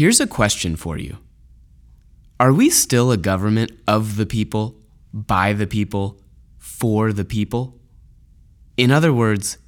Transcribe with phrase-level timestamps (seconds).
[0.00, 1.18] Here's a question for you
[2.38, 4.76] Are we still a government of the people,
[5.12, 6.18] by the people,
[6.56, 7.78] for the people?
[8.78, 9.58] In other words,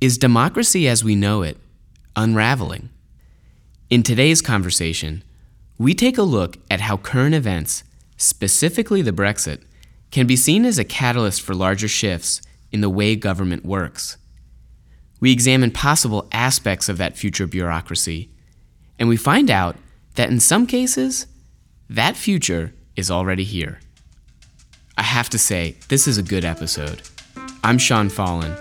[0.00, 1.56] is democracy as we know it
[2.16, 2.88] unraveling?
[3.90, 5.22] In today's conversation,
[5.78, 7.84] we take a look at how current events,
[8.16, 9.62] specifically the Brexit,
[10.10, 12.42] can be seen as a catalyst for larger shifts
[12.72, 14.16] in the way government works.
[15.20, 18.30] We examine possible aspects of that future bureaucracy,
[19.00, 19.76] and we find out
[20.14, 21.26] that in some cases,
[21.88, 23.80] that future is already here.
[24.96, 27.00] I have to say, this is a good episode.
[27.64, 28.54] I'm Sean Fallon.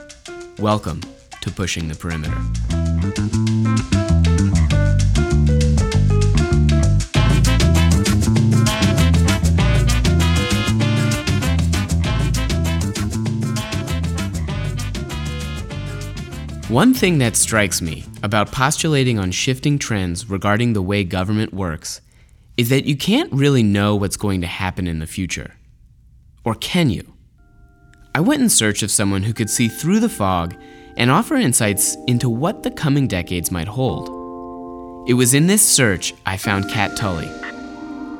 [0.57, 1.01] Welcome
[1.41, 3.48] to Pushing the Perimeter.
[16.79, 21.99] One thing that strikes me about postulating on shifting trends regarding the way government works
[22.55, 25.55] is that you can't really know what's going to happen in the future.
[26.45, 27.15] Or can you?
[28.15, 30.55] I went in search of someone who could see through the fog
[30.95, 34.07] and offer insights into what the coming decades might hold.
[35.09, 37.29] It was in this search I found Cat Tully.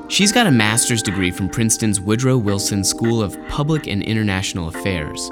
[0.09, 5.30] She's got a master's degree from Princeton's Woodrow Wilson School of Public and International Affairs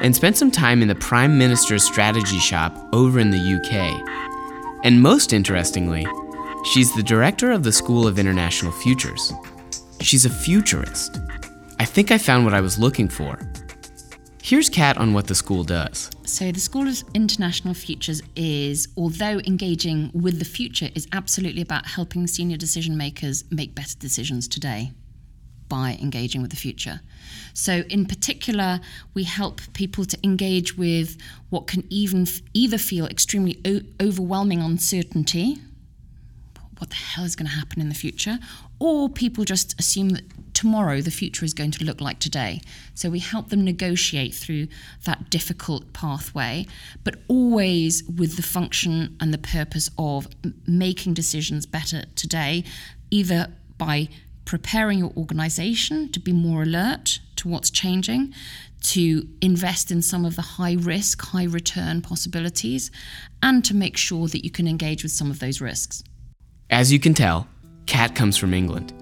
[0.00, 4.84] and spent some time in the Prime Minister's strategy shop over in the UK.
[4.84, 6.06] And most interestingly,
[6.72, 9.32] she's the director of the School of International Futures.
[10.00, 11.18] She's a futurist.
[11.78, 13.38] I think I found what I was looking for.
[14.42, 16.10] Here's Cat on what the school does.
[16.26, 21.86] So, the School of International Futures is, although engaging with the future, is absolutely about
[21.86, 24.92] helping senior decision makers make better decisions today
[25.74, 27.00] by engaging with the future.
[27.52, 28.80] So, in particular,
[29.12, 31.08] we help people to engage with
[31.50, 35.58] what can even either feel extremely o- overwhelming uncertainty
[36.78, 38.38] what the hell is going to happen in the future?
[38.78, 42.60] Or people just assume that tomorrow the future is going to look like today.
[42.94, 44.66] So we help them negotiate through
[45.04, 46.66] that difficult pathway,
[47.04, 50.26] but always with the function and the purpose of
[50.66, 52.64] making decisions better today,
[53.10, 54.08] either by
[54.44, 58.34] preparing your organization to be more alert to what's changing,
[58.82, 62.90] to invest in some of the high risk, high return possibilities,
[63.42, 66.02] and to make sure that you can engage with some of those risks.
[66.70, 67.48] As you can tell,
[67.86, 68.92] Cat comes from England.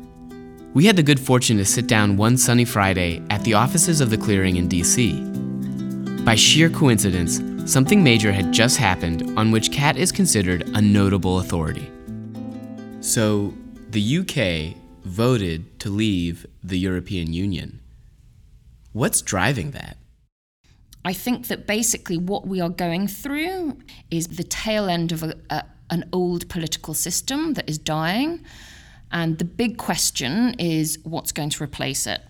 [0.75, 4.11] We had the good fortune to sit down one sunny Friday at the offices of
[4.11, 6.25] the clearing in DC.
[6.25, 11.41] By sheer coincidence, something major had just happened on which Cat is considered a notable
[11.41, 11.91] authority.
[13.01, 13.53] So,
[13.91, 17.81] the UK voted to leave the European Union.
[18.93, 19.97] What's driving that?
[21.05, 23.79] I think that basically what we are going through
[24.11, 28.45] is the tail end of a, a, an old political system that is dying.
[29.11, 32.23] And the big question is what's going to replace it.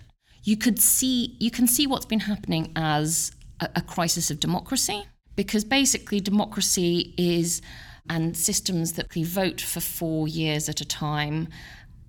[0.42, 5.04] You could see you can see what's been happening as a, a crisis of democracy
[5.36, 7.62] because basically democracy is
[8.10, 11.46] and systems that we vote for 4 years at a time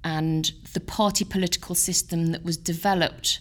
[0.03, 3.39] and the party political system that was developed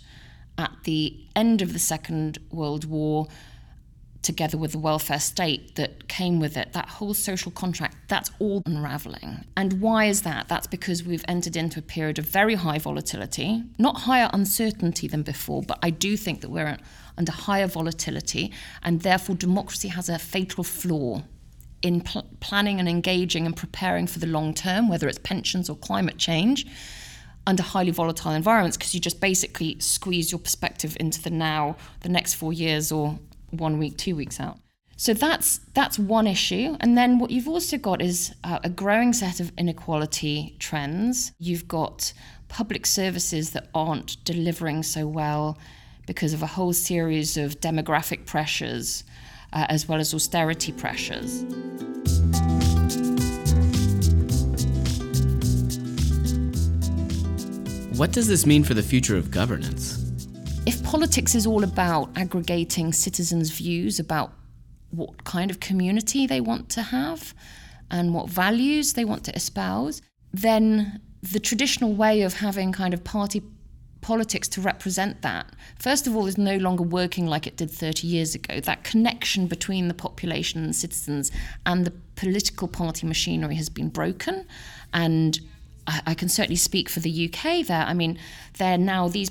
[0.59, 3.27] at the end of the Second World War
[4.23, 8.63] together with the welfare state that came with it, that whole social contract, that's all
[8.67, 9.45] unraveling.
[9.57, 10.49] And why is that?
[10.49, 15.23] That's because we've entered into a period of very high volatility, not higher uncertainty than
[15.23, 16.79] before, but I do think that we're
[17.19, 18.53] under higher volatility,
[18.83, 21.23] and therefore democracy has a fatal flaw
[21.83, 25.77] in pl- planning and engaging and preparing for the long term, whether it's pensions or
[25.77, 26.67] climate change.
[27.45, 32.09] Under highly volatile environments, because you just basically squeeze your perspective into the now, the
[32.09, 33.19] next four years, or
[33.51, 34.59] one week, two weeks out.
[34.97, 39.13] So that's that's one issue, and then what you've also got is uh, a growing
[39.13, 41.33] set of inequality trends.
[41.41, 42.13] You've got
[42.47, 45.59] public services that aren't delivering so well
[46.07, 49.03] because of a whole series of demographic pressures,
[49.53, 51.45] uh, as well as austerity pressures.
[57.97, 60.03] What does this mean for the future of governance?
[60.65, 64.33] if politics is all about aggregating citizens' views about
[64.91, 67.35] what kind of community they want to have
[67.91, 70.01] and what values they want to espouse,
[70.33, 73.43] then the traditional way of having kind of party
[74.03, 75.47] politics to represent that,
[75.79, 78.61] first of all, is no longer working like it did 30 years ago.
[78.61, 81.31] That connection between the population and citizens
[81.65, 84.45] and the political party machinery has been broken.
[84.93, 85.41] And
[85.87, 87.85] I, I can certainly speak for the UK there.
[87.85, 88.19] I mean,
[88.59, 89.31] there now these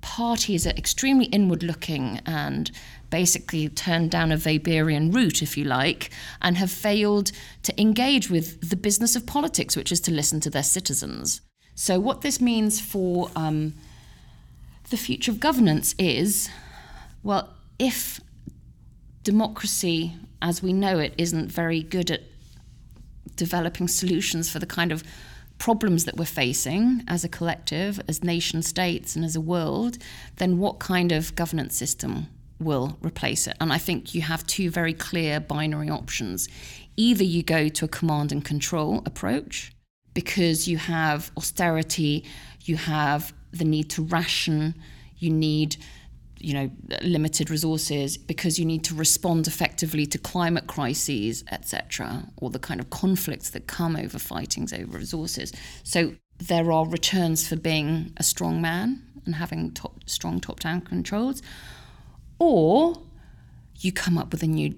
[0.00, 2.70] parties are extremely inward looking and
[3.10, 6.10] basically turned down a Weberian route, if you like,
[6.40, 10.50] and have failed to engage with the business of politics, which is to listen to
[10.50, 11.40] their citizens.
[11.74, 13.74] So, what this means for um,
[14.90, 16.48] the future of governance is
[17.22, 18.20] well, if
[19.22, 22.22] democracy as we know it isn't very good at
[23.34, 25.02] developing solutions for the kind of
[25.58, 29.98] problems that we're facing as a collective, as nation states, and as a world,
[30.36, 32.26] then what kind of governance system
[32.60, 33.56] will replace it?
[33.60, 36.48] And I think you have two very clear binary options.
[36.96, 39.72] Either you go to a command and control approach
[40.14, 42.24] because you have austerity,
[42.64, 44.74] you have the need to ration,
[45.18, 45.76] you need
[46.38, 46.70] you know
[47.02, 52.78] limited resources because you need to respond effectively to climate crises etc or the kind
[52.78, 55.52] of conflicts that come over fightings over resources.
[55.82, 60.82] So there are returns for being a strong man and having top, strong top down
[60.82, 61.42] controls
[62.38, 63.00] or
[63.78, 64.74] you come up with a new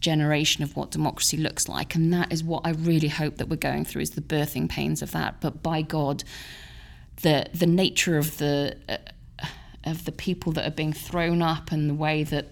[0.00, 1.94] generation of what democracy looks like.
[1.94, 5.02] And that is what I really hope that we're going through is the birthing pains
[5.02, 5.40] of that.
[5.40, 6.24] But by god
[7.22, 8.96] the the nature of the uh,
[9.84, 12.46] of the people that are being thrown up and the way that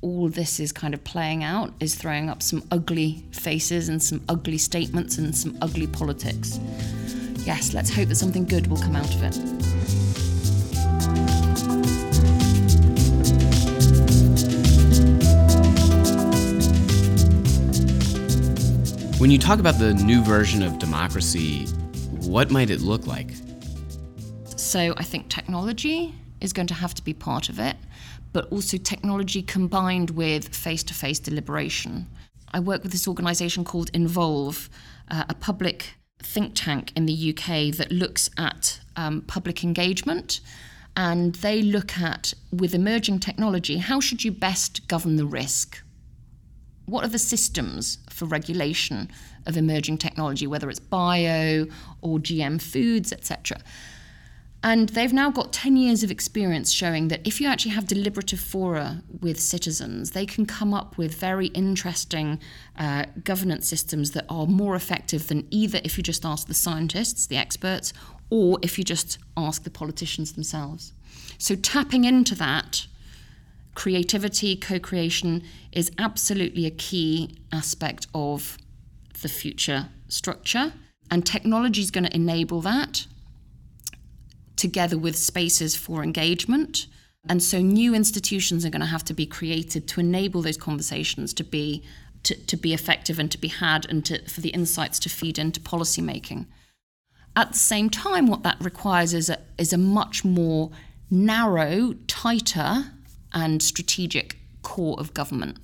[0.00, 4.20] all this is kind of playing out is throwing up some ugly faces and some
[4.28, 6.60] ugly statements and some ugly politics.
[7.46, 9.34] Yes, let's hope that something good will come out of it.
[19.18, 21.64] When you talk about the new version of democracy,
[22.26, 23.28] what might it look like?
[24.74, 27.76] So I think technology is going to have to be part of it,
[28.32, 32.08] but also technology combined with face to face deliberation.
[32.52, 34.68] I work with this organisation called Involve,
[35.12, 40.40] uh, a public think tank in the UK that looks at um, public engagement.
[40.96, 45.84] And they look at, with emerging technology, how should you best govern the risk?
[46.86, 49.08] What are the systems for regulation
[49.46, 51.66] of emerging technology, whether it's bio
[52.00, 53.60] or GM foods, etc.?
[54.64, 58.40] And they've now got 10 years of experience showing that if you actually have deliberative
[58.40, 62.40] fora with citizens, they can come up with very interesting
[62.78, 67.26] uh, governance systems that are more effective than either if you just ask the scientists,
[67.26, 67.92] the experts,
[68.30, 70.94] or if you just ask the politicians themselves.
[71.36, 72.86] So tapping into that
[73.74, 78.56] creativity, co creation is absolutely a key aspect of
[79.20, 80.72] the future structure.
[81.10, 83.06] And technology is going to enable that
[84.56, 86.86] together with spaces for engagement.
[87.28, 91.32] And so new institutions are going to have to be created to enable those conversations
[91.34, 91.82] to be
[92.24, 95.38] to, to be effective and to be had and to, for the insights to feed
[95.38, 96.46] into policy making.
[97.36, 100.70] At the same time, what that requires is a, is a much more
[101.10, 102.92] narrow, tighter,
[103.34, 105.58] and strategic core of government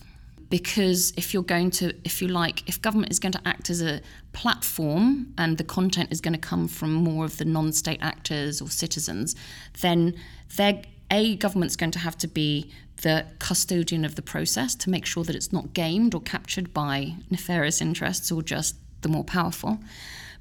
[0.51, 3.81] because if you're going to if you like if government is going to act as
[3.81, 4.01] a
[4.33, 8.69] platform and the content is going to come from more of the non-state actors or
[8.69, 9.35] citizens
[9.81, 10.15] then
[10.57, 10.83] they
[11.13, 12.71] a government's going to have to be
[13.03, 17.15] the custodian of the process to make sure that it's not gamed or captured by
[17.31, 19.79] nefarious interests or just the more powerful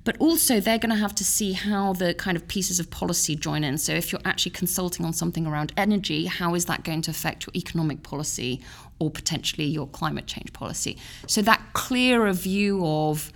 [0.10, 3.36] but also they're going to have to see how the kind of pieces of policy
[3.36, 3.78] join in.
[3.78, 7.46] So if you're actually consulting on something around energy, how is that going to affect
[7.46, 8.60] your economic policy
[8.98, 10.98] or potentially your climate change policy?
[11.28, 13.32] So that clearer view of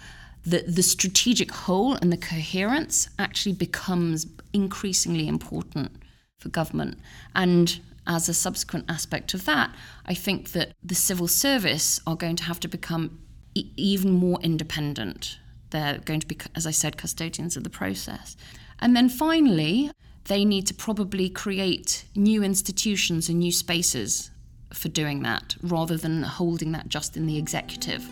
[0.48, 5.92] the, the strategic whole and the coherence actually becomes increasingly important
[6.40, 6.97] for government.
[7.36, 9.76] And as a subsequent aspect of that,
[10.07, 13.19] I think that the civil service are going to have to become
[13.54, 15.38] e- even more independent
[15.73, 18.37] they're going to be, as I said, custodians of the process.
[18.80, 19.92] And then finally,
[20.25, 24.31] they need to probably create new institutions and new spaces
[24.71, 28.07] for doing that rather than holding that just in the executive.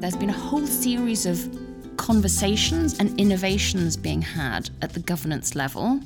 [0.00, 1.38] There's been a whole series of
[1.98, 6.00] conversations and innovations being had at the governance level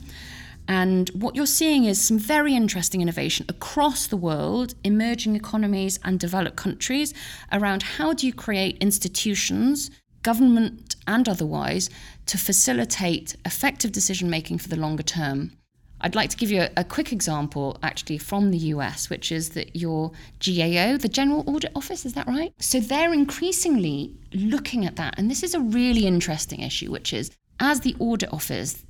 [0.66, 6.18] and what you're seeing is some very interesting innovation across the world, emerging economies and
[6.18, 7.12] developed countries,
[7.52, 9.90] around how do you create institutions,
[10.23, 11.90] government and otherwise,
[12.26, 15.52] to facilitate effective decision making for the longer term.
[16.00, 19.50] I'd like to give you a, a, quick example actually from the US, which is
[19.50, 20.12] that your
[20.44, 22.52] GAO, the General Audit Office, is that right?
[22.59, 25.14] So they're increasingly looking at that.
[25.18, 27.30] And this is a really interesting issue, which is
[27.61, 28.85] as the Audit Office,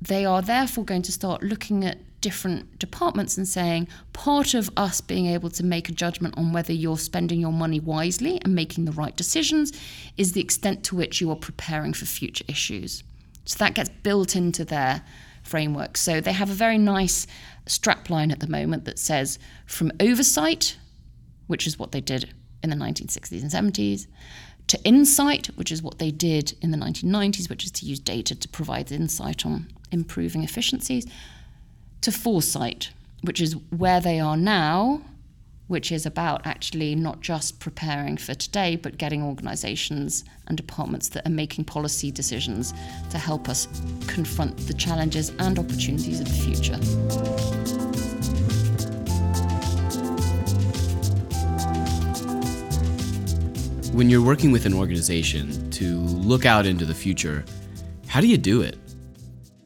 [0.00, 5.00] they are therefore going to start looking at different departments and saying part of us
[5.00, 8.84] being able to make a judgment on whether you're spending your money wisely and making
[8.84, 9.72] the right decisions
[10.16, 13.02] is the extent to which you are preparing for future issues.
[13.46, 15.02] So that gets built into their
[15.42, 15.96] framework.
[15.96, 17.26] So they have a very nice
[17.66, 20.76] strapline at the moment that says from oversight,
[21.46, 24.06] which is what they did in the 1960s and 70s,
[24.70, 28.36] to insight, which is what they did in the 1990s, which is to use data
[28.36, 31.08] to provide insight on improving efficiencies,
[32.02, 32.90] to foresight,
[33.22, 35.02] which is where they are now,
[35.66, 41.26] which is about actually not just preparing for today, but getting organizations and departments that
[41.26, 42.72] are making policy decisions
[43.10, 43.66] to help us
[44.06, 48.09] confront the challenges and opportunities of the future.
[53.92, 57.44] When you're working with an organization to look out into the future,
[58.06, 58.78] how do you do it?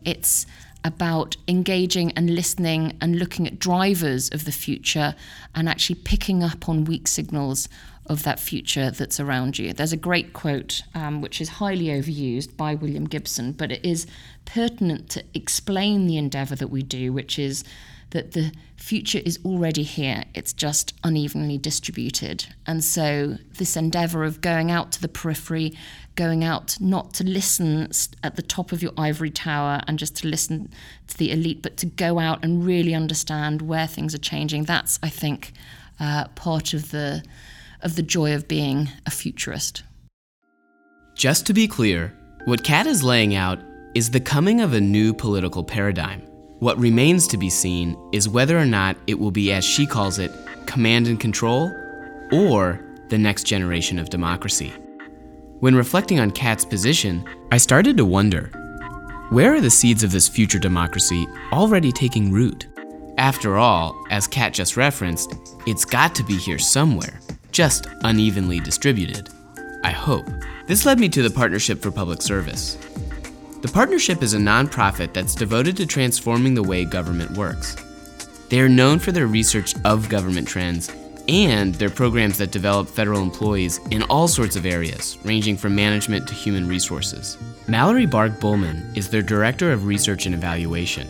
[0.07, 0.47] It's
[0.83, 5.15] about engaging and listening and looking at drivers of the future
[5.55, 7.69] and actually picking up on weak signals
[8.07, 9.75] of that future that's around you.
[9.75, 14.07] There's a great quote, um, which is highly overused by William Gibson, but it is
[14.47, 17.63] pertinent to explain the endeavour that we do, which is
[18.15, 22.47] that the future is already here, it's just unevenly distributed.
[22.65, 25.77] And so, this endeavor of going out to the periphery,
[26.15, 27.91] going out not to listen
[28.23, 30.73] at the top of your ivory tower and just to listen
[31.09, 35.01] to the elite, but to go out and really understand where things are changing, that's,
[35.03, 35.53] I think,
[35.99, 37.25] uh, part of the,
[37.83, 39.83] of the joy of being a futurist.
[41.17, 43.59] Just to be clear, what Cat is laying out
[43.97, 46.23] is the coming of a new political paradigm
[46.65, 50.19] what remains to be seen is whether or not it will be, as she calls
[50.19, 50.33] it,
[50.65, 51.71] command and control,
[52.33, 52.81] or
[53.11, 54.73] the next generation of democracy.
[55.61, 58.47] When reflecting on Cat's position, I started to wonder
[59.29, 62.67] where are the seeds of this future democracy already taking root?
[63.19, 65.35] After all, as Cat just referenced,
[65.67, 67.21] it's got to be here somewhere,
[67.53, 69.29] just unevenly distributed.
[69.83, 70.27] I hope.
[70.67, 72.79] This led me to the Partnership for Public Service.
[73.65, 77.75] The partnership is a nonprofit that's devoted to transforming the way government works.
[78.51, 80.91] They are known for their research of government trends
[81.29, 86.29] and their programs that develop federal employees in all sorts of areas, ranging from management
[86.29, 87.39] to human resources.
[87.67, 91.09] Mallory Barg Bulman is their Director of Research and Evaluation.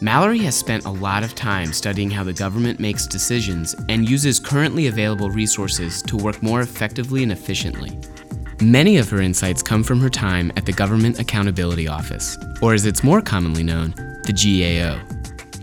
[0.00, 4.38] Mallory has spent a lot of time studying how the government makes decisions and uses
[4.38, 7.98] currently available resources to work more effectively and efficiently.
[8.62, 12.86] Many of her insights come from her time at the Government Accountability Office, or as
[12.86, 13.90] it's more commonly known,
[14.24, 15.00] the GAO,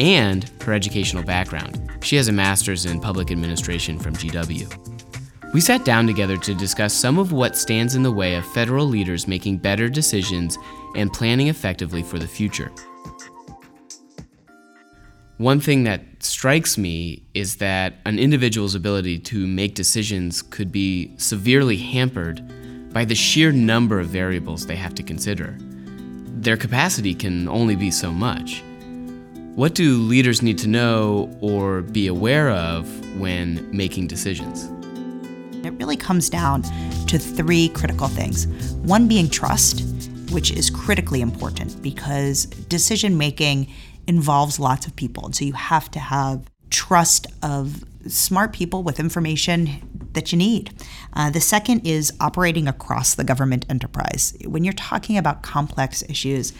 [0.01, 1.79] and her educational background.
[2.01, 5.53] She has a master's in public administration from GW.
[5.53, 8.85] We sat down together to discuss some of what stands in the way of federal
[8.85, 10.57] leaders making better decisions
[10.97, 12.69] and planning effectively for the future.
[15.37, 21.13] One thing that strikes me is that an individual's ability to make decisions could be
[21.15, 22.43] severely hampered
[22.91, 25.55] by the sheer number of variables they have to consider.
[25.59, 28.63] Their capacity can only be so much.
[29.55, 32.87] What do leaders need to know or be aware of
[33.19, 34.69] when making decisions?
[35.65, 36.63] It really comes down
[37.07, 38.47] to three critical things.
[38.75, 43.67] One being trust, which is critically important because decision making
[44.07, 45.25] involves lots of people.
[45.25, 50.71] And so you have to have trust of smart people with information that you need.
[51.13, 54.35] Uh, the second is operating across the government enterprise.
[54.45, 56.53] When you're talking about complex issues,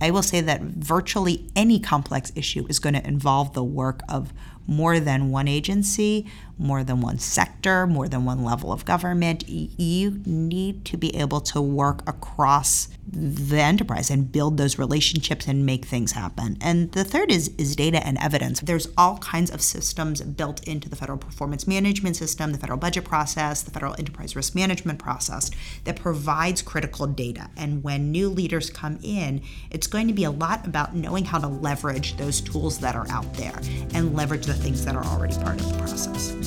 [0.00, 4.32] I will say that virtually any complex issue is going to involve the work of
[4.66, 6.26] more than one agency,
[6.58, 9.48] more than one sector, more than one level of government.
[9.48, 15.66] You need to be able to work across the enterprise and build those relationships and
[15.66, 16.56] make things happen.
[16.60, 18.60] And the third is is data and evidence.
[18.60, 23.04] There's all kinds of systems built into the federal performance management system, the federal budget
[23.04, 25.50] process, the federal enterprise risk management process
[25.84, 27.50] that provides critical data.
[27.56, 31.38] And when new leaders come in, it's going to be a lot about knowing how
[31.38, 33.58] to leverage those tools that are out there
[33.94, 36.41] and leverage the things that are already part of the process.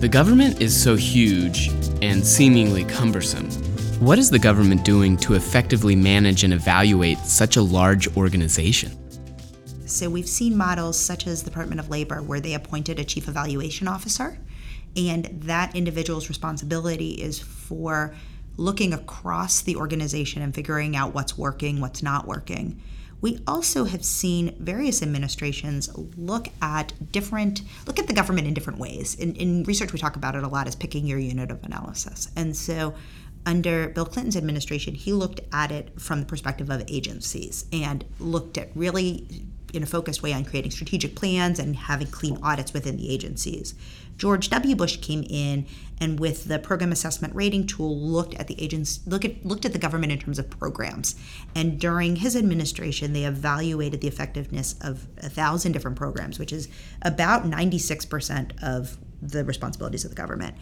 [0.00, 1.68] The government is so huge
[2.02, 3.48] and seemingly cumbersome.
[4.00, 8.98] What is the government doing to effectively manage and evaluate such a large organization?
[9.86, 13.28] So, we've seen models such as the Department of Labor where they appointed a chief
[13.28, 14.38] evaluation officer,
[14.96, 18.12] and that individual's responsibility is for
[18.56, 22.82] looking across the organization and figuring out what's working, what's not working.
[23.22, 28.78] We also have seen various administrations look at different look at the government in different
[28.78, 29.14] ways.
[29.14, 32.28] In, in research, we talk about it a lot as picking your unit of analysis,
[32.36, 32.94] and so
[33.46, 38.58] under Bill Clinton's administration, he looked at it from the perspective of agencies and looked
[38.58, 39.26] at really
[39.72, 43.74] in a focused way on creating strategic plans and having clean audits within the agencies.
[44.18, 44.76] George W.
[44.76, 45.66] Bush came in
[46.00, 49.72] and with the program assessment rating tool looked at the agents look at looked at
[49.72, 51.14] the government in terms of programs.
[51.54, 56.68] And during his administration, they evaluated the effectiveness of a thousand different programs, which is
[57.02, 60.56] about 96% of the responsibilities of the government.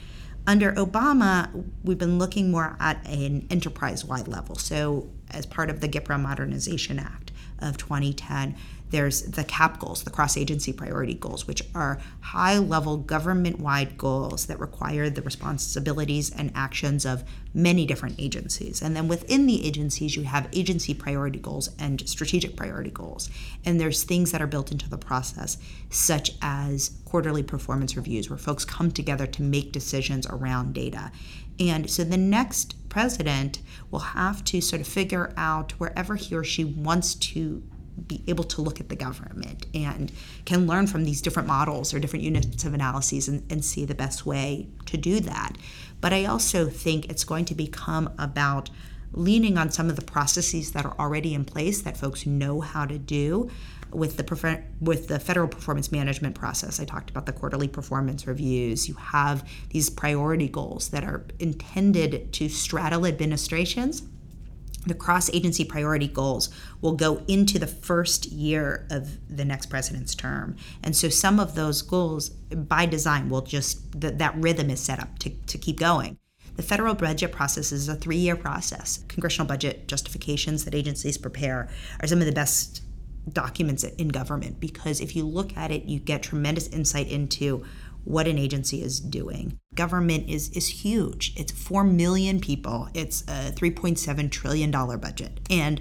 [0.47, 4.55] Under Obama, we've been looking more at an enterprise wide level.
[4.55, 7.29] So, as part of the GPRA Modernization Act
[7.61, 8.57] of 2010,
[8.90, 13.97] there's the CAP goals, the cross agency priority goals, which are high level government wide
[13.97, 17.25] goals that require the responsibilities and actions of
[17.55, 18.83] many different agencies.
[18.83, 23.31] And then within the agencies, you have agency priority goals and strategic priority goals.
[23.64, 25.57] And there's things that are built into the process,
[25.90, 31.12] such as quarterly performance reviews, where folks come together to make decisions around data.
[31.61, 36.44] And so the next president will have to sort of figure out wherever he or
[36.44, 37.62] she wants to
[38.06, 40.12] be able to look at the government and
[40.44, 43.94] can learn from these different models or different units of analyses and, and see the
[43.94, 45.56] best way to do that.
[46.00, 48.70] But I also think it's going to become about
[49.12, 52.87] leaning on some of the processes that are already in place that folks know how
[52.87, 53.50] to do
[53.92, 56.80] with the with the federal performance management process.
[56.80, 58.88] I talked about the quarterly performance reviews.
[58.88, 64.02] You have these priority goals that are intended to straddle administrations
[64.87, 66.49] the cross agency priority goals
[66.80, 70.56] will go into the first year of the next president's term.
[70.82, 74.99] And so some of those goals, by design, will just, that, that rhythm is set
[74.99, 76.18] up to, to keep going.
[76.56, 79.04] The federal budget process is a three year process.
[79.09, 81.68] Congressional budget justifications that agencies prepare
[82.00, 82.82] are some of the best
[83.33, 87.65] documents in government because if you look at it, you get tremendous insight into
[88.05, 89.59] what an agency is doing.
[89.75, 91.35] Government is is huge.
[91.37, 92.89] It's 4 million people.
[92.95, 95.41] It's a 3.7 trillion dollar budget.
[95.50, 95.81] And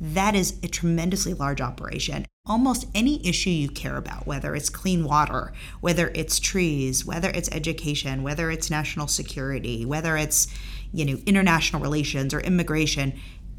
[0.00, 2.24] that is a tremendously large operation.
[2.46, 7.50] Almost any issue you care about, whether it's clean water, whether it's trees, whether it's
[7.50, 10.46] education, whether it's national security, whether it's,
[10.92, 13.18] you know, international relations or immigration,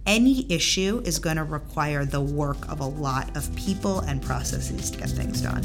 [0.09, 4.89] any issue is going to require the work of a lot of people and processes
[4.89, 5.63] to get things done.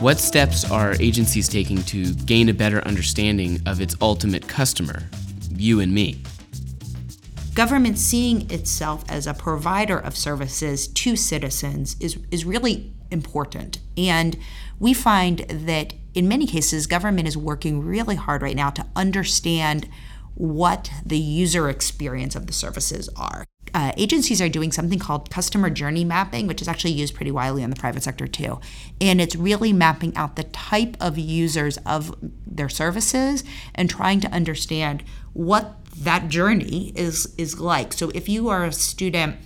[0.00, 5.04] What steps are agencies taking to gain a better understanding of its ultimate customer,
[5.54, 6.20] you and me?
[7.54, 13.78] Government seeing itself as a provider of services to citizens is, is really important.
[13.96, 14.36] And
[14.80, 19.88] we find that in many cases, government is working really hard right now to understand
[20.34, 23.44] what the user experience of the services are
[23.74, 27.62] uh, agencies are doing something called customer journey mapping, which is actually used pretty widely
[27.62, 28.60] in the private sector too.
[29.00, 32.14] And it's really mapping out the type of users of
[32.46, 33.44] their services
[33.74, 37.92] and trying to understand what that journey is is like.
[37.92, 39.36] So if you are a student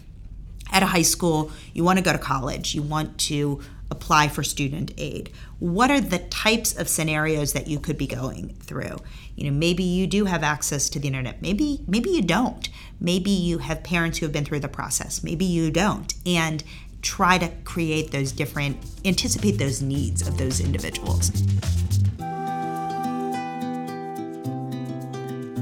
[0.72, 4.42] at a high school, you want to go to college, you want to apply for
[4.42, 5.30] student aid.
[5.64, 8.98] What are the types of scenarios that you could be going through?
[9.34, 11.40] You know, maybe you do have access to the internet.
[11.40, 12.68] Maybe maybe you don't.
[13.00, 15.24] Maybe you have parents who have been through the process.
[15.24, 16.12] Maybe you don't.
[16.26, 16.62] And
[17.00, 21.30] try to create those different anticipate those needs of those individuals.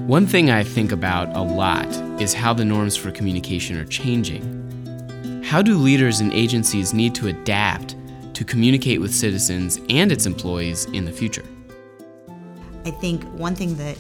[0.09, 1.87] One thing I think about a lot
[2.21, 5.45] is how the norms for communication are changing.
[5.45, 7.95] How do leaders and agencies need to adapt
[8.35, 11.45] to communicate with citizens and its employees in the future?
[12.85, 13.99] I think one thing that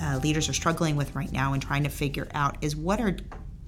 [0.00, 3.16] uh, leaders are struggling with right now and trying to figure out is what are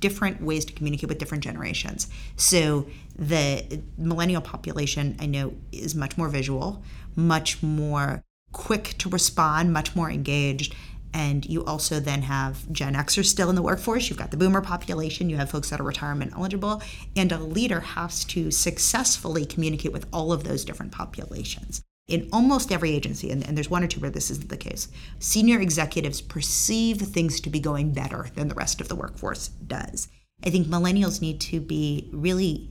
[0.00, 2.08] different ways to communicate with different generations.
[2.37, 6.82] So the millennial population, I know, is much more visual,
[7.16, 10.74] much more quick to respond, much more engaged.
[11.14, 14.09] And you also then have Gen Xers still in the workforce.
[14.09, 15.31] You've got the boomer population.
[15.31, 16.83] You have folks that are retirement eligible.
[17.16, 22.73] And a leader has to successfully communicate with all of those different populations in almost
[22.73, 26.23] every agency, and, and, there's one or two where this isn't the case, senior executives
[26.23, 30.09] perceive things to be going better than the rest of the workforce does.
[30.44, 32.71] I think millennials need to be really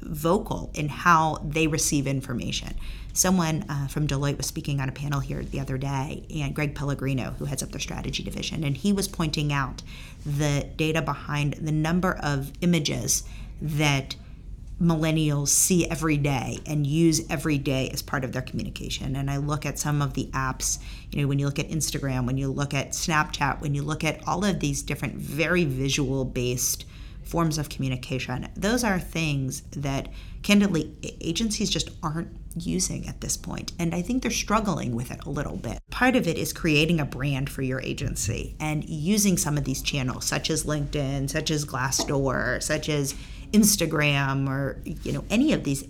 [0.00, 2.74] vocal in how they receive information.
[3.16, 6.74] Someone uh, from Deloitte was speaking on a panel here the other day, and Greg
[6.74, 9.82] Pellegrino, who heads up their strategy division, and he was pointing out
[10.26, 13.24] the data behind the number of images
[13.62, 14.16] that
[14.78, 19.16] millennials see every day and use every day as part of their communication.
[19.16, 20.78] And I look at some of the apps,
[21.10, 24.04] you know, when you look at Instagram, when you look at Snapchat, when you look
[24.04, 26.84] at all of these different very visual based
[27.26, 28.48] forms of communication.
[28.56, 30.08] Those are things that,
[30.42, 33.36] candidly, agencies just aren't using at this.
[33.78, 35.78] And I think they're struggling with it a little bit.
[35.90, 39.82] Part of it is creating a brand for your agency and using some of these
[39.82, 43.14] channels, such as LinkedIn, such as Glassdoor, such as
[43.52, 45.86] Instagram, or you know any of these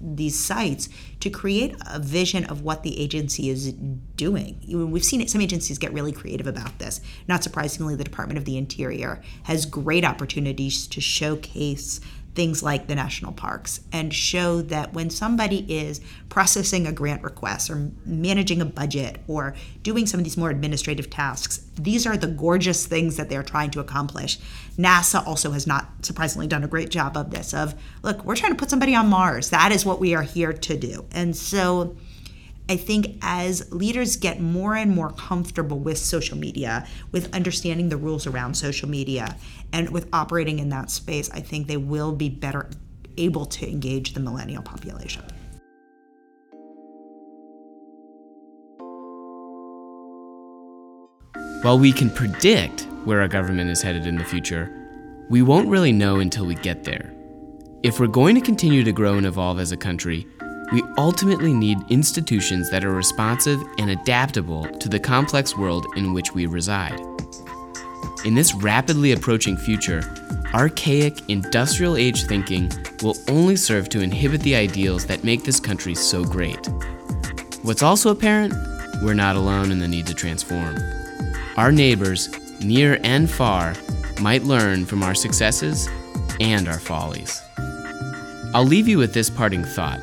[0.00, 0.88] these sites
[1.20, 4.60] to create a vision of what the agency is doing.
[4.68, 7.00] We've seen it, some agencies get really creative about this.
[7.26, 12.00] Not surprisingly, the Department of the Interior has great opportunities to showcase
[12.34, 17.68] things like the national parks and show that when somebody is processing a grant request
[17.68, 22.26] or managing a budget or doing some of these more administrative tasks, these are the
[22.26, 24.38] gorgeous things that they're trying to accomplish.
[24.78, 28.52] NASA also has not surprisingly done a great job of this of look, we're trying
[28.52, 29.50] to put somebody on Mars.
[29.50, 31.06] That is what we are here to do.
[31.10, 31.96] And so
[32.70, 37.96] I think as leaders get more and more comfortable with social media, with understanding the
[37.96, 39.36] rules around social media,
[39.72, 42.68] and with operating in that space, I think they will be better
[43.16, 45.22] able to engage the millennial population.
[51.62, 54.70] While we can predict where our government is headed in the future,
[55.30, 57.12] we won't really know until we get there.
[57.82, 60.26] If we're going to continue to grow and evolve as a country,
[60.72, 66.34] we ultimately need institutions that are responsive and adaptable to the complex world in which
[66.34, 67.00] we reside.
[68.24, 70.02] In this rapidly approaching future,
[70.52, 72.70] archaic industrial age thinking
[73.02, 76.68] will only serve to inhibit the ideals that make this country so great.
[77.62, 78.54] What's also apparent?
[79.02, 80.76] We're not alone in the need to transform.
[81.56, 82.28] Our neighbors,
[82.60, 83.74] near and far,
[84.20, 85.88] might learn from our successes
[86.40, 87.42] and our follies.
[88.54, 90.00] I'll leave you with this parting thought.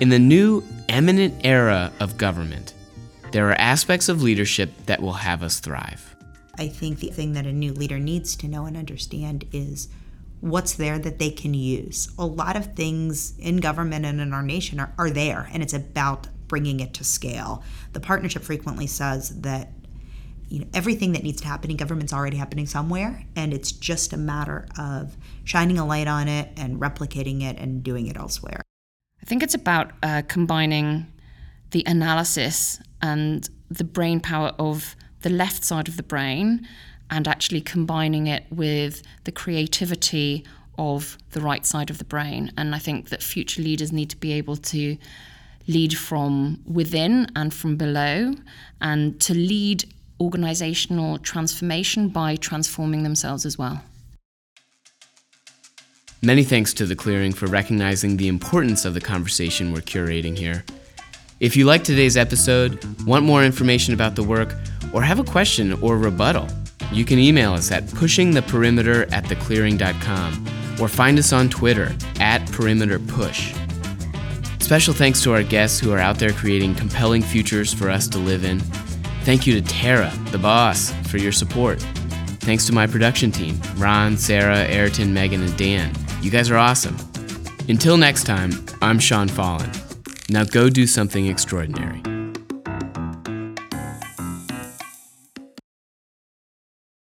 [0.00, 2.74] In the new eminent era of government,
[3.30, 6.16] there are aspects of leadership that will have us thrive.
[6.58, 9.86] I think the thing that a new leader needs to know and understand is
[10.40, 12.08] what's there that they can use.
[12.18, 15.72] A lot of things in government and in our nation are, are there, and it's
[15.72, 17.62] about bringing it to scale.
[17.92, 19.70] The partnership frequently says that
[20.48, 24.12] you know everything that needs to happen in government's already happening somewhere and it's just
[24.12, 28.60] a matter of shining a light on it and replicating it and doing it elsewhere
[29.24, 31.06] I think it's about uh, combining
[31.70, 36.68] the analysis and the brain power of the left side of the brain
[37.08, 40.44] and actually combining it with the creativity
[40.76, 42.52] of the right side of the brain.
[42.58, 44.98] And I think that future leaders need to be able to
[45.66, 48.34] lead from within and from below
[48.82, 49.86] and to lead
[50.20, 53.82] organizational transformation by transforming themselves as well.
[56.24, 60.64] Many thanks to The Clearing for recognizing the importance of the conversation we're curating here.
[61.38, 64.54] If you like today's episode, want more information about the work,
[64.94, 66.48] or have a question or rebuttal,
[66.90, 70.46] you can email us at pushingtheperimeter at theclearing.com
[70.80, 73.52] or find us on Twitter at perimeterpush.
[74.62, 78.16] Special thanks to our guests who are out there creating compelling futures for us to
[78.16, 78.60] live in.
[79.24, 81.82] Thank you to Tara, the boss, for your support.
[82.40, 85.94] Thanks to my production team Ron, Sarah, Ayrton, Megan, and Dan.
[86.24, 86.96] You guys are awesome.
[87.68, 89.70] Until next time, I'm Sean Fallon.
[90.30, 92.13] Now go do something extraordinary.